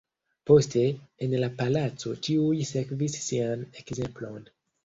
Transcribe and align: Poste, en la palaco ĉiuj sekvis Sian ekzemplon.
Poste, 0.51 0.85
en 1.25 1.35
la 1.43 1.49
palaco 1.59 2.15
ĉiuj 2.29 2.57
sekvis 2.73 3.21
Sian 3.29 3.65
ekzemplon. 3.83 4.53